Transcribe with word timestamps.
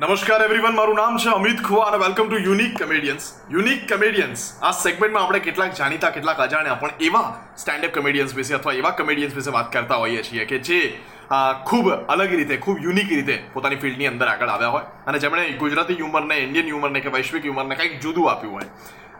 નમસ્કાર 0.00 0.42
એવરીવન 0.42 0.74
મારું 0.76 0.96
નામ 0.96 1.16
છે 1.22 1.28
અમિત 1.30 1.58
ખુવા 1.64 1.88
અને 1.88 1.98
welcome 2.02 2.28
to 2.28 2.38
unique 2.44 2.76
comedians 2.82 3.24
unique 3.54 3.80
comedians 3.88 4.44
આ 4.62 4.70
સેગમેન્ટમાં 4.76 5.24
આપણે 5.24 5.40
કેટલાક 5.46 5.74
જાણીતા, 5.80 6.10
કેટલાક 6.14 6.38
અજાણ્યા, 6.44 6.78
પણ 6.82 7.02
એવા 7.08 7.28
સ્ટેન્ડઅપ 7.62 7.92
કમેડિયન્સ 7.96 8.32
વિશે 8.38 8.54
અથવા 8.58 8.74
એવા 8.78 8.92
કમેડિયન્સ 9.00 9.34
વિશે 9.38 9.52
વાત 9.56 9.68
કરતા 9.74 9.98
હોઈએ 10.04 10.22
છીએ 10.28 10.46
કે 10.52 10.60
જે 10.68 10.78
ખૂબ 11.70 11.90
અલગ 12.14 12.32
રીતે, 12.38 12.56
ખૂબ 12.64 12.78
યુનિક 12.86 13.12
રીતે 13.16 13.36
પોતાની 13.54 13.80
ફિલ્ડની 13.84 14.10
અંદર 14.12 14.28
આગળ 14.32 14.54
આવ્યા 14.54 14.74
હોય. 14.76 14.86
અને 15.06 15.18
જેમણે 15.24 15.44
ગુજરાતી 15.64 15.96
હ્યુમરને 16.00 16.38
ઇન્ડિયન 16.46 16.70
હ્યુમરને 16.72 17.00
કે 17.06 17.12
વૈશ્વિક 17.16 17.44
હ્યુમરને 17.48 17.78
કંઈક 17.80 18.00
જુદું 18.04 18.30
આપ્યું 18.32 18.54
હોય. 18.56 18.68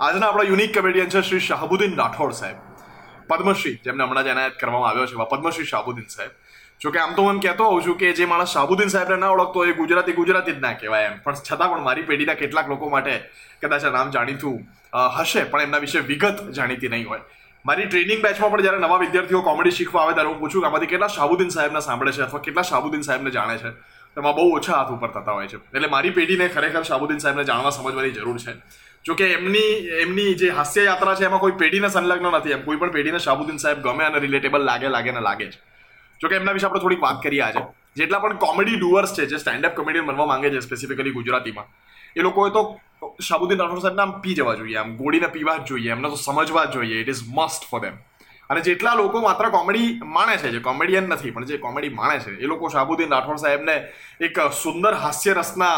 આજના 0.01 0.31
આપણા 0.31 0.49
યુનિક 0.53 0.73
કમેડિયન 0.79 1.13
છે 1.17 1.23
શ્રી 1.31 1.45
શાહબુદ્દીન 1.51 1.99
રાઠોડ 2.03 2.33
સાહેબ. 2.41 2.57
પદ્મશ્રી, 3.29 3.77
જેમને 3.85 4.03
હમણાં 4.07 4.25
જ 4.25 4.33
એનાયત 4.37 4.57
કરવામાં 4.63 4.91
આવ્યો 4.93 5.07
છે 5.13 5.29
પદ્મશ્રી 5.35 5.71
શાહબુદ્દીન 5.75 6.09
સાહેબ. 6.17 6.33
જો 6.81 6.91
કે 6.91 7.01
આમ 7.01 7.15
તો 7.17 7.25
હું 7.25 7.41
કહેતો 7.45 7.65
હોઉં 7.71 7.83
છું 7.87 7.97
કે 8.03 8.13
જે 8.19 8.27
માણસ 8.29 8.53
શાહબુદ્દીન 8.57 8.93
સાહેબને 8.95 9.19
ના 9.25 9.33
ઓળખતો 9.35 9.65
એ 9.71 9.75
ગુજરાતી 9.81 10.15
ગુજરાતી 10.21 10.55
જ 10.55 10.63
ના 10.67 10.77
કહેવાય 10.81 11.11
એમ. 11.11 11.19
પણ 11.25 11.43
છતાં 11.49 11.69
પણ 11.73 11.85
મારી 11.89 12.07
પેઢીના 12.11 12.39
કેટલાક 12.43 12.73
લોકો 12.73 12.89
માટે 12.95 13.15
કદાચ 13.63 13.85
આ 13.85 13.93
નામ 13.99 14.15
જાણીતું 14.17 14.57
હશે, 15.19 15.45
પણ 15.53 15.63
એમના 15.67 15.83
વિશે 15.85 16.01
વિગત 16.11 16.43
જાણીતી 16.59 16.93
નહીં 16.95 17.09
હોય. 17.13 17.23
મારી 17.65 17.87
ટ્રેનિંગ 17.93 18.23
બેચમાં 18.27 18.51
પણ 18.53 18.67
જ્યારે 18.67 18.83
નવા 18.87 19.01
વિદ્યાર્થીઓ 19.05 19.43
કોમેડી 19.49 19.77
શીખવા 19.79 20.03
આવે 20.03 20.15
ત્યારે 20.19 20.33
હું 20.33 20.39
પૂછું 20.43 20.63
કે 20.63 20.69
આમાંથી 20.69 20.93
કેટલા 20.93 21.13
શાહબુદ્દીન 21.17 21.57
સાહેબને 21.57 21.83
સાંભળે 21.89 22.13
છે 22.19 22.23
અથવા 22.27 22.45
કેટલા 22.49 22.69
શાહબુદ્દીન 22.71 23.09
સાહેબને 23.09 23.37
જાણે 23.39 23.57
છે. 23.65 23.73
એમાં 24.17 24.35
બહુ 24.39 24.47
ઓછા 24.59 24.77
હાથ 24.79 24.93
ઉપર 24.99 25.11
થતા 25.17 25.35
હોય 25.39 25.49
છે. 25.55 25.59
એટલે 25.77 25.91
મારી 25.97 26.15
પેઢીને 26.19 26.47
ખરેખર 26.55 26.85
શાહબુદ્દીન 26.91 27.21
સાહેબને 27.25 27.45
જાણવા 27.51 27.75
સમજવાની 27.79 28.15
જરૂર 28.19 28.39
છે. 28.45 28.55
જો 29.05 29.15
કે 29.21 29.33
એમની 29.39 29.71
એમની 30.05 30.31
જે 30.43 30.49
હાસ્ય 30.61 30.87
યાત્રા 30.89 31.19
છે 31.21 31.29
એમાં 31.29 31.43
કોઈ 31.45 31.59
પેઢીને 31.65 31.89
સંલગ્ન 31.97 32.31
નથી 32.39 32.57
એમ. 32.57 32.63
કોઈ 32.69 32.81
પણ 32.85 32.95
પેઢીને 32.97 33.21
શાહબુદ્દીન 33.27 33.61
સાહેબ 33.65 33.85
ગમે 33.89 34.05
અને 34.09 34.19
રિલેટેબલ 34.27 34.65
લાગે 34.71 34.89
લાગે 34.97 35.13
ને 35.19 35.23
લાગે 35.29 35.47
જ. 35.51 35.55
જો 36.21 36.29
કે 36.29 36.37
એમના 36.37 36.53
વિશે 36.53 36.67
આપણે 36.67 36.81
થોડીક 36.81 37.03
વાત 37.03 37.23
કરીએ 37.23 37.43
આજે. 37.43 37.63
જેટલા 37.97 38.21
પણ 38.21 38.37
કોમેડી 38.37 38.77
ડુઅર્સ 38.77 39.15
છે, 39.17 39.27
જે 39.27 39.39
સ્ટેન્ડઅપ 39.39 39.75
કોમેડિયન 39.75 40.07
બનવા 40.07 40.27
માંગે 40.27 40.51
છે 40.51 40.61
સ્પેસિફિકલી 40.61 41.17
ગુજરાતીમાં, 41.19 41.69
એ 42.17 42.21
લોકોએ 42.23 42.51
તો 42.51 42.63
શાબુદ્દીન 43.29 43.61
રાઠોડ 43.63 43.83
સાહેબના 43.83 44.07
આમ 44.09 44.21
પી 44.21 44.35
જવા 44.35 44.55
જોઈએ, 44.61 44.77
આમ 44.77 44.97
ગોળીને 44.97 45.29
પીવા 45.37 45.59
જ 45.59 45.67
જોઈએ, 45.71 45.91
એમને 45.91 46.09
તો 46.09 46.19
સમજવા 46.27 46.65
જ 46.67 46.73
જોઈએ. 46.73 47.01
It 47.01 47.09
is 47.09 47.23
must 47.29 47.69
for 47.71 47.81
them 47.81 47.97
અને 48.51 48.61
જેટલા 48.67 48.95
લોકો 48.99 49.21
માત્ર 49.23 49.47
કોમેડી 49.55 49.89
માણે 50.15 50.37
છે, 50.43 50.51
જે 50.51 50.61
કોમેડિયન 50.61 51.07
નથી, 51.09 51.33
પણ 51.35 51.47
જે 51.47 51.59
કોમેડી 51.59 51.95
માણે 51.95 52.19
છે, 52.25 52.33
એ 52.45 52.47
લોકો 52.53 52.71
શાહબુદ્દીન 52.75 53.13
રાઠોડ 53.15 53.43
સાહેબને 53.45 53.77
એક 54.27 54.39
સુંદર 54.63 54.95
હાસ્ય 55.03 55.35
રસના 55.35 55.75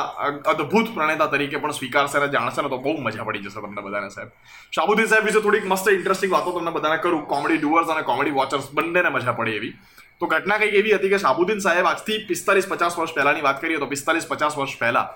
અદ્ભુત 0.53 0.95
પ્રણેતા 0.95 1.28
તરીકે 1.33 1.61
પણ 1.61 1.77
સ્વીકારશે 1.78 2.17
અને 2.20 2.28
જાણશે 2.34 2.62
ને 2.62 2.70
તો 2.75 2.78
બહુ 2.87 2.95
મજા 3.06 3.27
પડી 3.28 3.45
જશે 3.47 3.61
તમને 3.61 3.83
બધાને 3.87 4.11
સાહેબ. 4.17 4.31
શાહબુદ્દીન 4.77 5.09
સાહેબ 5.12 5.28
વિશે 5.31 5.43
થોડીક 5.47 5.67
મસ્ત 5.73 5.93
ઇન્ટરેસ્ટિંગ 5.98 6.33
વાતો 6.33 6.55
તમને 6.59 6.73
બધાને 6.78 6.98
કરું. 7.05 7.27
કોમેડી 7.34 7.61
ડુઅર્સ 7.62 7.93
અને 7.97 8.03
કોમેડી 8.11 8.34
વોચર્સ 8.41 8.73
બંનેને 8.73 9.11
મજા 9.11 9.37
પડે 9.41 9.56
એવી. 9.61 9.75
તો 10.20 10.27
ઘટના 10.33 10.59
કંઈક 10.59 10.75
એવી 10.81 10.97
હતી 10.97 11.12
કે 11.12 11.19
શાહબુદ્દીન 11.27 11.61
સાહેબ 11.61 11.87
આજથી 11.93 12.19
પિસ્તાલીસ 12.28 12.67
પચાસ 12.73 12.98
વર્ષ 12.98 13.15
પહેલાની 13.15 13.45
વાત 13.48 13.61
કરીએ 13.61 13.78
તો 13.78 13.87
પિસ્તાલીસ 13.95 14.27
પચાસ 14.33 14.56
વર્ષ 14.56 14.78
પહેલાં, 14.83 15.09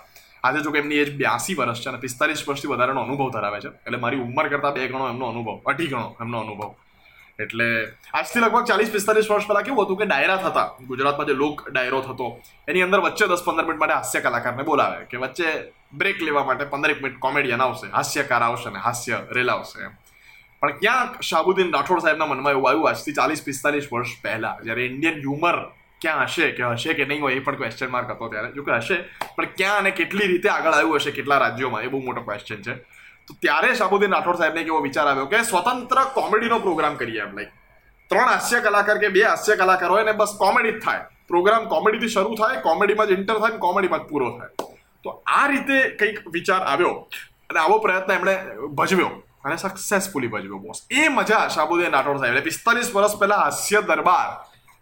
આજે 0.45 0.59
જો 0.65 0.71
કે 0.73 0.79
એમની 0.85 1.01
એજ 1.03 1.11
બ્યાસી 1.21 1.57
વર્ષ 1.61 1.83
છે 1.83 1.89
અને 1.91 1.99
પિસ્તાલીસ 2.07 2.43
વર્ષથી 2.49 2.73
વધારેનો 2.73 3.01
અનુભવ 3.07 3.31
ધરાવે 3.37 3.61
છે. 3.65 3.71
એટલે 3.87 3.99
મારી 4.05 4.21
ઉંમર 4.27 4.49
કરતાં 4.53 4.75
બે 4.75 4.89
ગણો 4.89 5.09
એમનો 5.13 5.31
અનુભવ, 5.33 5.63
અઢી 5.71 5.89
ગણો 5.93 6.09
એમનો 6.21 6.41
અનુભવ. 6.47 6.75
એટલે 7.39 7.67
આજથી 8.15 8.41
લગભગ 8.41 8.69
ચાલીસ 8.69 8.91
પિસ્તાલીસ 8.97 9.27
વર્ષ 9.31 9.49
પહેલા 9.49 9.65
કેવું 9.67 9.85
હતું 9.85 9.99
કે 10.01 10.07
ડાયરા 10.11 10.39
થતા. 10.45 10.69
ગુજરાતમાં 10.91 11.29
જે 11.29 11.35
લોક 11.43 11.59
ડાયરો 11.69 12.01
થતો, 12.07 12.27
એની 12.69 12.85
અંદર 12.87 13.01
વચ્ચે 13.07 13.29
દસ 13.33 13.45
પંદર 13.47 13.67
મિનિટ 13.69 13.81
માટે 13.83 13.97
હાસ્ય 13.99 14.21
કલાકારને 14.27 14.65
બોલાવે 14.71 15.05
કે 15.11 15.21
વચ્ચે 15.25 15.49
બ્રેક 16.01 16.19
લેવા 16.29 16.45
માટે 16.49 16.65
પંદરેક 16.73 17.03
મિનિટ 17.03 17.19
કોમેડિયન 17.27 17.65
આવશે, 17.67 17.87
હાસ્યકાર 17.99 18.43
આવશે 18.49 18.69
અને 18.73 18.81
હાસ્ય 18.87 19.21
રેલાવશે 19.39 19.79
એમ. 19.87 19.95
પણ 20.61 20.79
ક્યાંક 20.83 21.23
શાહબુદ્દીન 21.31 21.73
રાઠોડ 21.77 22.03
સાહેબના 22.05 22.31
મનમાં 22.33 22.55
એવું 22.57 22.69
આવ્યું, 22.71 22.89
આજથી 22.91 23.17
ચાલીસ 23.21 23.45
પિસ્તાલીસ 23.49 23.93
વર્ષ 23.93 24.17
પહેલા, 24.25 24.57
જ્યારે 24.65 24.87
ઇન્ડિયન 24.91 25.21
હ્યુમર 25.25 25.57
ક્યાં 26.01 26.27
હશે, 26.29 26.53
કે 26.57 26.63
હશે 26.75 26.95
કે 26.99 27.05
નહીં 27.11 27.23
હોય 27.27 27.37
એ 27.37 27.45
પણ 27.47 27.59
ક્વેશ્ચન 27.61 27.91
માર્ક 27.95 28.11
હતો 28.17 28.29
ત્યારે. 28.33 28.53
જો 28.57 28.63
કે 28.65 28.81
હશે, 28.81 28.97
પણ 29.37 29.57
ક્યાં 29.61 29.79
અને 29.85 29.93
કેટલી 30.01 30.29
રીતે 30.33 30.49
આગળ 30.57 30.79
આવ્યું 30.79 31.01
હશે, 31.01 31.13
કેટલા 31.19 31.39
રાજ્યોમાં, 31.45 31.85
એ 31.85 31.93
બહુ 31.93 32.01
મોટો 32.09 32.25
ક્વેશ્ચન 32.29 32.63
છે. 32.69 32.75
તો 33.29 33.35
ત્યારે 33.43 33.75
શાહબુદ્દીન 33.81 34.13
રાઠોડ 34.17 34.39
સાહેબને 34.41 34.61
એક 34.65 34.73
એવો 34.73 34.81
વિચાર 34.89 35.07
આવ્યો 35.11 35.27
કે 35.33 35.45
સ્વતંત્ર 35.51 35.99
કોમેડીનો 36.19 36.59
પ્રોગ્રામ 36.67 36.97
કરીએ 37.03 37.23
એમ 37.27 37.37
લાઈક 37.39 37.53
ત્રણ 38.11 38.29
હાસ્ય 38.33 38.61
કલાકાર 38.67 38.99
કે 39.03 39.09
બે 39.17 39.23
હાસ્ય 39.29 39.57
કલાકાર 39.61 39.91
હોય 39.95 40.05
ને 40.09 40.13
બસ 40.21 40.33
કોમેડી 40.43 40.75
જ 40.79 40.83
થાય. 40.87 41.05
પ્રોગ્રામ 41.31 41.63
કોમેડીથી 41.75 42.15
શરૂ 42.15 42.35
થાય, 42.41 42.61
કોમેડીમાં 42.67 43.09
જ 43.09 43.13
ઇન્ટર 43.19 43.39
થાય 43.43 43.59
કોમેડીમાં 43.67 44.03
જ 44.03 44.09
પૂરો 44.11 44.29
થાય. 44.39 44.51
તો 45.05 45.09
આ 45.39 45.47
રીતે 45.53 45.79
કંઈક 46.01 46.19
વિચાર 46.37 46.63
આવ્યો 46.73 46.93
અને 47.51 47.59
આવો 47.63 47.79
પ્રયત્ન 47.85 48.13
એમણે 48.19 48.35
ભજવ્યો 48.79 49.11
અને 49.45 49.57
સક્સેસફુલી 49.65 50.31
ભજવ્યો 50.35 50.61
બોસ 50.67 50.79
એ 50.91 51.09
મજા 51.19 51.43
શાહબુદ્દીન 51.55 51.97
રાઠોડ 51.97 52.21
સાહેબ. 52.23 52.45
પિસ્તાલીસ 52.49 52.93
વર્ષ 52.95 53.19
પહેલા 53.21 53.41
હાસ્ય 53.45 53.81
દરબાર, 53.91 54.31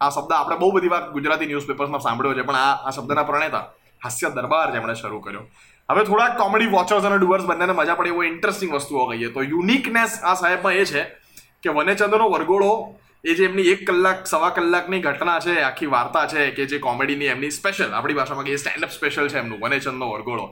આ 0.01 0.11
શબ્દ 0.11 0.33
આપણે 0.37 0.57
બહુ 0.63 0.69
બધી 0.77 0.93
વાર 0.95 1.05
ગુજરાતી 1.17 1.49
ન્યૂઝપેપર્સમાં 1.51 2.03
સાંભળ્યો 2.07 2.35
છે, 2.39 2.45
પણ 2.49 2.61
આ 2.67 2.75
આ 2.87 2.93
શબ્દના 2.97 3.25
પ્રણેતા 3.31 3.65
હાસ્ય 4.05 4.29
દરબાર 4.37 4.69
જેમણે 4.75 4.95
શરૂ 5.03 5.21
કર્યો. 5.25 5.45
હવે 5.89 6.03
થોડાક 6.09 6.37
કોમેડી 6.39 6.71
વોચર્સ 6.73 7.05
અને 7.05 7.19
ડુઅર્સ 7.21 7.45
બંનેને 7.45 7.75
મજા 7.77 7.97
પડે, 7.97 8.09
એવો 8.09 8.23
ઇન્ટરેસ્ટિંગ 8.25 8.73
વસ્તુઓ 8.73 9.07
કહીએ 9.09 9.33
તો 9.35 9.43
યુનિકનેસ 9.43 10.13
આ 10.25 10.35
સાહેબમાં 10.35 10.77
એ 10.81 10.85
છે 10.85 11.03
કે 11.63 11.71
વનેચંદ્રનો 11.71 12.29
વરઘોડો, 12.35 12.71
એ 13.25 13.35
જે 13.35 13.45
એમની 13.45 13.69
એક 13.73 13.85
કલાક, 13.89 14.27
સવા 14.27 14.51
કલાકની 14.57 15.01
ઘટના 15.01 15.41
છે, 15.41 15.55
આખી 15.63 15.91
વાર્તા 15.97 16.27
છે 16.27 16.51
કે 16.57 16.67
જે 16.67 16.79
કોમેડીની 16.79 17.33
એમની 17.35 17.51
સ્પેશિયલ 17.51 17.93
આપણી 17.93 18.17
ભાષામાં 18.17 18.47
કે 18.47 18.57
સ્ટેન્ડઅપ 18.59 18.91
સ્પેશિયલ 18.91 19.29
છે 19.29 19.39
એમનું 19.39 19.61
વનેચંદનો 19.61 20.09
વરઘોડો. 20.13 20.47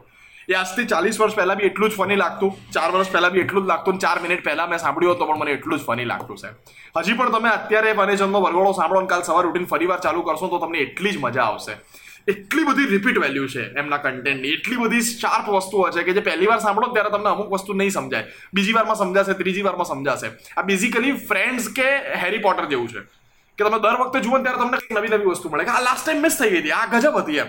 એ 0.48 0.54
આજથી 0.54 0.86
ચાલીસ 0.92 1.18
વર્ષ 1.20 1.36
પહેલાં 1.36 1.58
બી 1.58 1.68
એટલું 1.70 1.90
જ 1.90 1.94
ફની 1.96 2.20
લાગતું, 2.24 2.52
ચાર 2.74 2.90
વર્ષ 2.92 3.12
પહેલાં 3.14 3.32
બી 3.32 3.42
એટલું 3.46 3.64
જ 3.64 3.68
લાગતું, 3.72 3.98
ચાર 3.98 4.18
મિનિટ 4.20 4.44
પહેલાં 4.44 4.70
મેં 4.70 4.78
સાંભળ્યું 4.78 5.16
હતું, 5.16 5.28
પણ 5.28 5.40
મને 5.42 5.52
એટલું 5.52 5.78
જ 5.78 5.84
ફની 5.88 6.08
લાગતું 6.12 6.36
છે. 6.36 6.48
હજી 6.96 7.16
પણ 7.18 7.32
તમે 7.32 7.48
અત્યારે 7.48 7.92
વનેચંદનો 8.00 8.40
વરઘોડો 8.46 8.72
સાંભળો 8.72 9.06
કાલ 9.06 9.22
સવાર 9.22 9.46
ઉઠીને 9.46 9.70
ફરી 9.72 9.88
વાર 9.92 10.00
ચાલુ 10.00 10.22
કરશો 10.22 10.48
તો 10.48 10.58
તમને 10.58 10.78
એટલી 10.86 11.12
જ 11.12 11.18
મજા 11.24 11.46
આવશે. 11.48 11.74
એટલી 12.28 12.64
બધી 12.64 12.86
રિપીટ 12.86 13.18
વેલ્યુ 13.18 13.46
છે 13.46 13.72
એમના 13.78 13.96
કન્ટેન્ટની 13.96 14.48
એટલી 14.48 14.76
બધી 14.76 15.00
શાર્પ 15.00 15.48
વસ્તુઓ 15.48 15.90
છે 15.90 16.02
કે 16.02 16.12
જે 16.12 16.20
પહેલી 16.20 16.46
વાર 16.46 16.58
સાંભળો 16.58 16.92
ત્યારે 16.92 17.10
તમને 17.10 17.28
અમુક 17.28 17.50
વસ્તુ 17.50 17.72
નહીં 17.72 17.90
સમજાય. 17.90 18.24
બીજી 18.54 18.72
વારમાં 18.72 18.96
સમજાશે, 18.96 19.32
ત્રીજી 19.32 19.62
વારમાં 19.62 19.84
સમજાશે. 19.84 20.26
આ 20.56 20.62
બેઝિકલી 20.62 21.12
ફ્રેન્ડ્સ 21.12 21.68
કે 21.68 21.96
હેરી 22.14 22.38
પોટર 22.38 22.64
જેવું 22.64 22.88
છે. 22.88 22.98
કે 23.58 23.64
તમે 23.64 23.78
દર 23.78 24.00
વખતે 24.00 24.20
જુઓ 24.20 24.38
ત્યારે 24.38 24.58
તમને 24.58 25.00
નવી 25.00 25.08
નવી 25.08 25.24
વસ્તુ 25.24 25.48
મળે. 25.48 25.64
કે 25.64 25.70
આ 25.70 25.80
લાસ્ટ 25.80 26.04
ટાઈમ 26.04 26.22
મિસ 26.22 26.38
થઈ 26.38 26.50
ગઈ 26.50 26.58
હતી, 26.58 26.70
આ 26.70 26.86
ગજબ 26.86 27.16
હતી 27.16 27.36
એમ. 27.36 27.46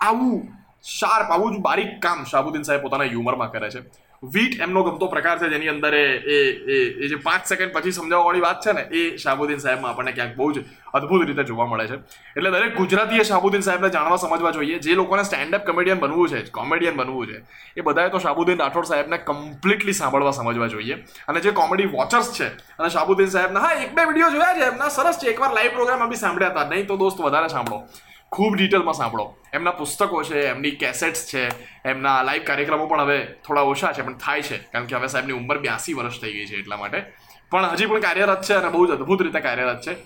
આવું 0.00 0.48
શાર્પ 0.84 1.30
આવું 1.30 1.56
જ 1.56 1.58
બારીક 1.58 2.00
કામ 2.02 2.24
શાહબુદ્દીન 2.24 2.62
સાહેબ 2.62 2.82
પોતાના 2.82 3.04
હ્યુમરમાં 3.04 3.52
કરે 3.52 3.70
છે. 3.70 4.05
વીટ 4.24 4.60
એમનો 4.60 4.82
ગમતો 4.82 5.06
પ્રકાર 5.06 5.38
છે 5.38 5.48
જેની 5.48 5.68
અંદર 5.68 5.94
એ, 5.94 6.18
એ- 6.18 7.08
જે 7.08 7.14
પાંચ 7.14 7.46
સેકન્ડ 7.46 7.72
પછી 7.72 7.92
સમજાવવાવાળી 7.92 8.40
વાત 8.40 8.60
છે 8.60 8.72
ને, 8.72 8.80
એ 8.80 9.16
શાહબુદ્દીન 9.16 9.58
સાહેબમાં 9.58 9.90
આપણને 9.90 10.12
ક્યાંક 10.12 10.36
બહુ 10.36 10.52
જ 10.52 10.64
અદ્ભુત 10.94 11.26
રીતે 11.26 11.44
જોવા 11.44 11.66
મળે 11.66 11.86
છે. 11.86 11.94
એટલે 12.36 12.50
દરેક 12.50 12.76
ગુજરાતીએ 12.76 13.22
શાહબુદ્દીન 13.22 13.60
સાહેબને 13.60 13.88
જાણવા 13.88 14.16
સમજવા 14.16 14.50
જોઈએ. 14.50 14.78
જે 14.78 14.94
લોકોને 14.94 15.22
સ્ટેન્ડઅપ 15.22 15.66
કોમેડિયન 15.66 15.98
બનવું 15.98 16.28
છે 16.28 16.50
કોમેડિયન 16.50 16.96
બનવું 16.96 17.26
છે, 17.26 17.42
એ 17.76 17.80
બધાએ 17.80 18.08
તો 18.08 18.18
શાહબુદ્દીન 18.18 18.58
રાઠોડ 18.58 18.84
સાહેબને 18.84 19.18
કમ્પ્લીટલી 19.18 19.92
સાંભળવા 19.92 20.30
સમજવા 20.30 20.66
જોઈએ. 20.66 20.94
અને 21.28 21.40
જે 21.40 21.50
કોમેડી 21.50 21.84
વોચર્સ 21.84 22.32
છે, 22.32 22.48
અને 22.48 22.88
શાહબુદ્દીન 22.88 23.28
સાહેબના, 23.28 23.60
હા, 23.60 23.72
એક 23.72 23.94
બે 23.94 24.04
વીડિયો 24.04 24.30
જોયા 24.30 24.54
છે 24.54 24.72
એમના, 24.72 24.88
સરસ 24.88 25.18
છે. 25.22 25.26
એકવાર 25.26 25.52
લાઈવ 25.54 25.70
પ્રોગ્રામ 25.70 26.08
બી 26.08 26.16
સાંભળ્યા 26.16 26.50
હતા. 26.50 26.68
નહીં 26.68 26.86
તો 26.86 26.96
દોસ્ત, 26.96 27.20
વધારે 27.20 27.48
સાંભળો. 27.48 27.88
ખૂબ 28.32 28.56
ડિટેલમાં 28.56 28.94
સાંભળો. 28.94 29.36
એમના 29.54 29.70
પુસ્તકો 29.70 30.22
છે, 30.22 30.48
એમની 30.48 30.70
કેસેટ્સ 30.70 31.26
છે, 31.26 31.48
એમના 31.88 32.22
લાઈવ 32.22 32.42
કાર્યક્રમો 32.42 32.86
પણ 32.86 33.00
હવે 33.00 33.26
થોડા 33.46 33.60
ઓછા 33.60 33.92
છે, 33.92 34.02
પણ 34.02 34.16
થાય 34.16 34.42
છે. 34.42 34.58
કારણ 34.58 34.86
કે 34.86 34.96
હવે 34.96 35.06
સાહેબની 35.06 35.32
ઉંમર 35.32 35.58
બ્યાસી 35.58 35.92
વર્ષ 35.92 36.20
થઈ 36.20 36.32
ગઈ 36.32 36.46
છે 36.46 36.56
એટલા 36.56 36.76
માટે. 36.76 37.02
પણ 37.50 37.64
હજી 37.64 37.86
પણ 37.86 38.00
કાર્યરત 38.00 38.42
છે 38.42 38.54
અને 38.54 38.68
બહુ 38.68 38.86
જ 38.86 38.90
અદ્ભુત 38.90 39.22
રીતે 39.22 39.40
કાર્યરત 39.40 39.80
છે. 39.80 39.96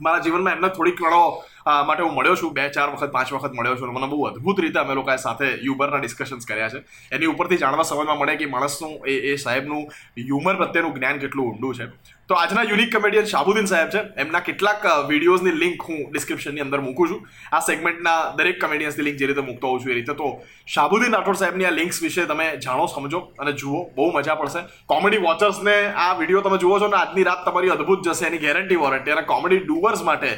મારા 0.00 0.18
જીવનમાં 0.18 0.52
એમને 0.52 0.68
થોડીક 0.68 1.00
ઘણો 1.00 1.42
માટે 1.66 2.02
હું 2.02 2.14
મળ્યો 2.14 2.36
છું. 2.36 2.52
બે, 2.52 2.68
ચાર 2.68 2.88
વખત, 2.90 3.10
પાંચ 3.10 3.32
વખત 3.32 3.52
મળ્યો 3.54 3.76
છું 3.76 3.94
મને 3.94 4.06
બહુ 4.06 4.24
અદ્ભુત 4.24 4.60
રીતે 4.60 4.78
અમે 4.78 4.94
લોકોએ 4.94 5.16
સાથે 5.16 5.44
યુમરના 5.68 5.98
ડિસ્કશન્સ 5.98 6.46
કર્યા 6.46 6.68
છે. 6.68 6.82
એની 7.12 7.26
ઉપરથી 7.26 7.56
જાણવા 7.56 7.82
સમજમાં 7.82 8.18
મળે 8.18 8.36
કે 8.36 8.46
માણસનું, 8.46 8.98
એ 9.06 9.14
એ 9.32 9.36
સાહેબનું 9.36 9.88
હ્યુમર 10.18 10.54
પ્રત્યેનું 10.56 10.94
જ્ઞાન 10.94 11.18
કેટલું 11.18 11.46
ઊંડું 11.46 11.74
છે. 11.74 11.86
તો 12.28 12.34
આજના 12.34 12.62
યુનિક 12.62 12.96
કમેડિયન 12.96 13.24
શાહબુદ્દીન 13.24 13.66
સાહેબ 13.66 13.88
છે. 13.88 14.00
એમના 14.16 14.40
કેટલાક 14.40 14.84
વિડીયોઝની 15.08 15.52
લિંક 15.52 15.82
હું 15.88 16.12
ડિસ્ક્રિપ્શનની 16.12 16.60
અંદર 16.60 16.80
મૂકું 16.80 17.08
છું. 17.08 17.26
આ 17.52 17.60
સેગમેન્ટના 17.60 18.34
દરેક 18.36 18.60
કમેડિયન્સની 18.60 19.04
લિંક 19.04 19.18
જે 19.18 19.26
રીતે 19.26 19.40
મૂકતો 19.40 19.68
હોઉં 19.68 19.80
છું 19.80 19.90
એ 19.90 19.94
રીતે. 19.94 20.14
તો 20.14 20.42
શાહબુદ્દીન 20.66 21.16
રાઠોડ 21.16 21.40
સાહેબની 21.42 21.64
આ 21.64 21.70
લિંક્સ 21.70 22.02
વિશે 22.02 22.24
તમે 22.24 22.56
જાણો, 22.56 22.86
સમજો 22.86 23.20
અને 23.38 23.52
જુઓ. 23.52 23.84
બહુ 23.96 24.10
મજા 24.12 24.34
પડશે. 24.34 24.60
કોમેડી 24.86 25.18
વોચર્સને 25.18 25.76
આ 25.96 26.12
વીડિયો 26.18 26.40
તમે 26.40 26.58
જુઓ 26.58 26.78
છો 26.80 26.88
ને, 26.88 26.96
આજની 26.96 27.24
રાત 27.24 27.44
તમારી 27.44 27.70
અદ્ભુત 27.70 28.04
જશે 28.08 28.26
એની 28.26 28.38
ગેરંટી 28.38 28.76
વોરંટી 28.76 29.10
અને 29.10 29.22
કોમેડી 29.22 29.58
ડુઅર્સ 29.58 30.02
માટે 30.02 30.30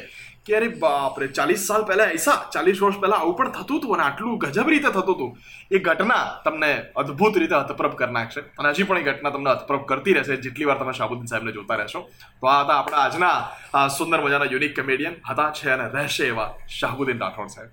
કે 0.47 0.55
અરે 0.59 0.69
બાપરે, 0.83 1.27
ચાલીસ 1.37 1.63
સાલ 1.69 1.83
પહેલા 1.89 2.09
એસા 2.17 2.35
ચાલીસ 2.55 2.81
વર્ષ 2.83 2.99
પહેલા 3.03 3.19
આવું 3.21 3.35
પણ 3.39 3.53
થતું 3.57 3.79
હતું 3.79 3.95
અને 3.95 4.03
આટલું 4.07 4.37
ગજબ 4.43 4.67
રીતે 4.73 4.89
થતું 4.97 5.15
હતું. 5.15 5.31
એ 5.75 5.79
ઘટના 5.87 6.21
તમને 6.45 6.71
અદ્ભુત 7.01 7.39
રીતે 7.41 7.55
હતપ્રભ 7.61 7.95
કરી 8.01 8.15
નાખશે 8.17 8.41
અને 8.59 8.69
હજી 8.73 8.87
પણ 8.89 9.01
એ 9.01 9.07
ઘટના 9.07 9.33
તમને 9.35 9.55
હતપ્રભ 9.55 9.85
કરતી 9.89 10.15
રહેશે 10.17 10.37
જેટલી 10.45 10.69
વાર 10.69 10.77
તમે 10.83 10.93
શાહબુદ્દીન 10.99 11.31
સાહેબને 11.31 11.55
જોતા 11.57 11.79
રહેશો. 11.81 12.01
તો 12.41 12.47
આ 12.53 12.61
હતા 12.63 12.77
આપણા 12.77 13.03
આજના 13.07 13.89
સુંદર 13.97 14.21
મજાના 14.27 14.51
યુનિક 14.53 14.73
કમેડિયન 14.79 15.19
હતા 15.31 15.49
છે 15.57 15.73
અને 15.75 15.85
રહેશે 15.97 16.23
એવા 16.31 16.49
શાહબુદ્દીન 16.79 17.19
રાઠોડ 17.25 17.53
સાહેબ. 17.57 17.71